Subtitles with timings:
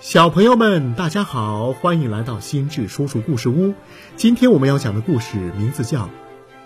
[0.00, 3.74] 小朋友们，大家好，欢迎来到心智叔叔故事屋。
[4.14, 6.04] 今天我们要讲的故事名字叫《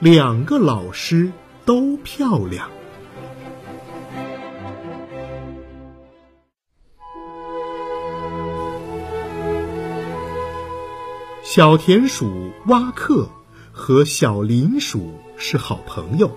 [0.00, 1.32] 两个老师
[1.64, 2.68] 都漂亮》。
[11.42, 13.30] 小田鼠蛙克
[13.72, 16.36] 和小林鼠是好朋友，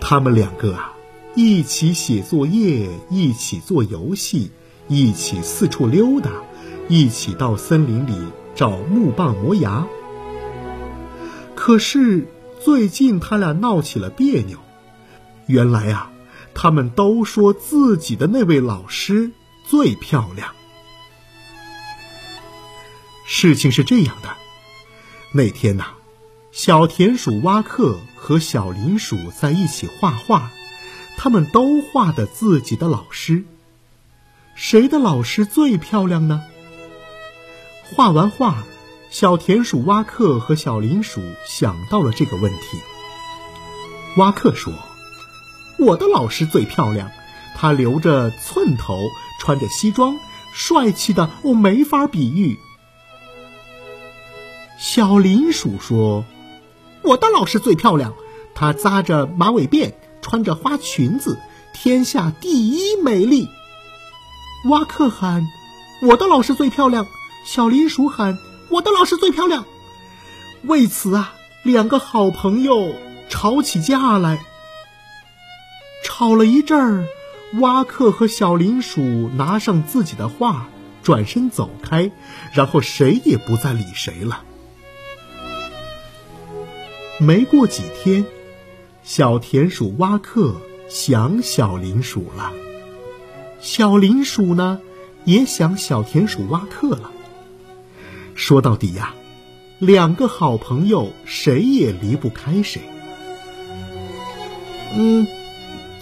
[0.00, 0.94] 他们两个啊，
[1.34, 4.50] 一起写作业，一起做游戏。
[4.88, 6.30] 一起四处溜达，
[6.88, 8.14] 一起到森林里
[8.54, 9.86] 找木棒磨牙。
[11.54, 12.26] 可是
[12.60, 14.58] 最近他俩闹起了别扭。
[15.46, 16.10] 原来啊，
[16.54, 19.30] 他们都说自己的那位老师
[19.64, 20.54] 最漂亮。
[23.26, 24.30] 事情是这样的，
[25.32, 25.84] 那天呐，
[26.50, 30.50] 小田鼠蛙克和小林鼠在一起画画，
[31.18, 33.44] 他们都画的自己的老师。
[34.58, 36.42] 谁的老师最漂亮呢？
[37.84, 38.64] 画完画，
[39.08, 42.76] 小田鼠蛙克和小林鼠想到了这个问题。
[44.16, 44.72] 蛙克说
[45.78, 47.08] ：“我的老师最漂亮，
[47.54, 48.98] 他留着寸头，
[49.40, 50.18] 穿着西装，
[50.52, 52.58] 帅气的我没法比喻。”
[54.76, 56.24] 小林鼠说
[57.02, 58.12] ：“我的老师最漂亮，
[58.56, 61.38] 她扎着马尾辫，穿着花裙子，
[61.72, 63.48] 天下第一美丽。”
[64.64, 65.48] 蛙克喊
[66.02, 67.06] ：“我的老师最漂亮。”
[67.46, 68.36] 小林鼠喊
[68.68, 69.64] ：“我的老师最漂亮。”
[70.64, 72.94] 为此啊，两个好朋友
[73.28, 74.44] 吵起架来。
[76.04, 77.06] 吵了一阵儿，
[77.60, 80.68] 蛙克和小林鼠拿上自己的画，
[81.02, 82.10] 转身走开，
[82.52, 84.42] 然后谁也不再理谁了。
[87.20, 88.26] 没过几天，
[89.02, 90.54] 小田鼠蛙克
[90.88, 92.52] 想小林鼠了。
[93.60, 94.80] 小林鼠呢，
[95.24, 97.10] 也想小田鼠挖克了。
[98.34, 99.14] 说到底呀，
[99.78, 102.82] 两个好朋友谁也离不开谁。
[104.96, 105.26] 嗯，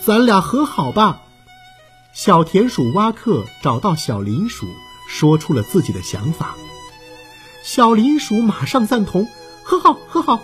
[0.04, 1.22] 咱俩和好吧。
[2.12, 4.66] 小田鼠挖克找到小林鼠，
[5.08, 6.54] 说出了自己的想法。
[7.62, 9.26] 小林鼠马上赞同，
[9.62, 10.40] 和好，和好。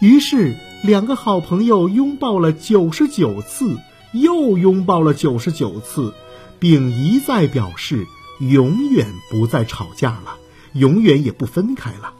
[0.00, 3.78] 于是，两个好朋友拥抱了九十九次。
[4.12, 6.12] 又拥抱了九十九次，
[6.58, 8.06] 并一再表示
[8.40, 10.36] 永远不再吵架了，
[10.72, 12.12] 永远也不分开了。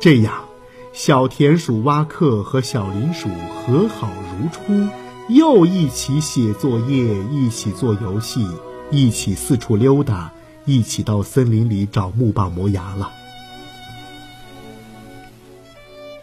[0.00, 0.44] 这样，
[0.92, 4.88] 小田鼠蛙克和小林鼠和好如初，
[5.28, 8.46] 又一起写作业，一起做游戏，
[8.90, 10.32] 一起四处溜达，
[10.66, 13.10] 一起到森林里找木棒磨牙了。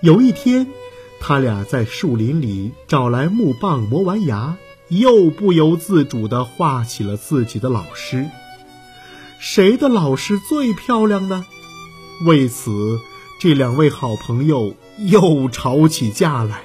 [0.01, 0.67] 有一天。
[1.23, 4.57] 他俩在树林里找来木棒，磨完牙，
[4.89, 8.25] 又不由自主地画起了自己的老师。
[9.39, 11.45] 谁的老师最漂亮呢？
[12.25, 12.99] 为此，
[13.39, 16.63] 这两位好朋友又吵起架来。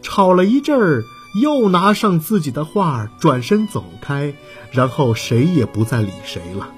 [0.00, 1.04] 吵了一阵儿，
[1.40, 4.34] 又拿上自己的画，转身走开，
[4.70, 6.70] 然后谁也不再理谁了。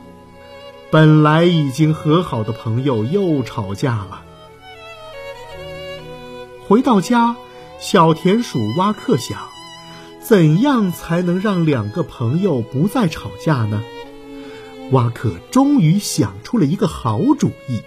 [0.90, 4.22] 本来已经和好的朋友又吵架了。
[6.66, 7.36] 回到家，
[7.78, 9.38] 小田鼠蛙克想：
[10.18, 13.82] 怎样才能让两个朋友不再吵架呢？
[14.90, 17.82] 蛙克终于想出了一个好主意。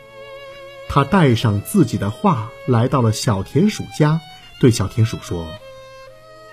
[0.88, 4.22] 他带上自己的画，来到了小田鼠家，
[4.60, 5.48] 对小田鼠说：“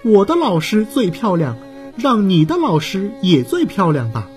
[0.02, 1.58] 我的老师最漂亮，
[1.98, 4.28] 让你的老师也最漂亮吧。”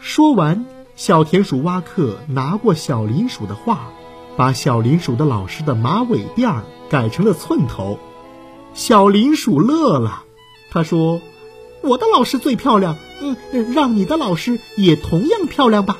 [0.00, 0.64] 说完，
[0.96, 3.90] 小田鼠蛙克拿过小林鼠的画。
[4.36, 7.98] 把小林鼠的老师的马尾辫儿改成了寸头，
[8.74, 10.24] 小林鼠乐了，
[10.70, 11.20] 他说
[11.82, 13.36] ：“我的老师最漂亮，嗯，
[13.72, 15.98] 让你的老师也同样漂亮吧。”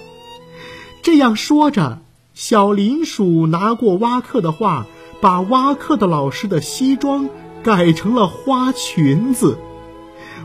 [1.02, 2.00] 这样说着，
[2.32, 4.86] 小林鼠拿过蛙克的画，
[5.20, 7.28] 把蛙克的老师的西装
[7.62, 9.58] 改成了花裙子，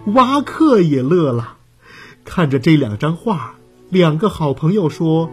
[0.07, 1.55] 蛙克也乐了，
[2.25, 3.55] 看着这两张画，
[3.89, 5.29] 两个好朋友说：“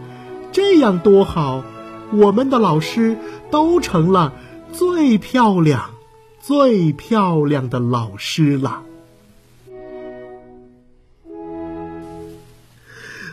[0.53, 1.63] 这样多好。”
[2.17, 3.17] 我们的老师
[3.51, 4.33] 都成了
[4.71, 5.91] 最漂亮、
[6.39, 8.83] 最漂亮的老师了。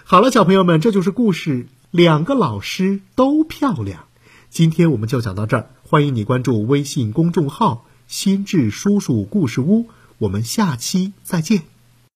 [0.04, 1.66] 好了，小朋友们，这就是故事。
[1.90, 4.04] 两个老师都漂亮。
[4.48, 9.86] 今天我们就讲到这儿，欢迎你关注微信公众号“心智叔叔故事屋”，
[10.18, 11.71] 我们下期再见。